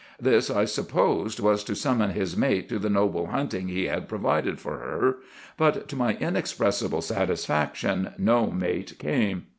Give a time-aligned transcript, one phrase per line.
[0.19, 4.59] This, I supposed, was to summon his mate to the noble hunting he had provided
[4.59, 5.17] for her;
[5.57, 9.43] but to my inexpressible satisfaction no mate came.